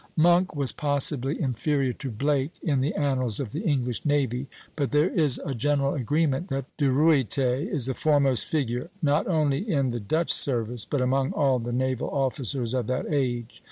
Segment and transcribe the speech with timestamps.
[0.17, 5.11] Monk was possibly inferior to Blake in the annals of the English navy; but there
[5.11, 9.99] is a general agreement that De Ruyter is the foremost figure, not only in the
[9.99, 13.59] Dutch service, but among all the naval officers of that age.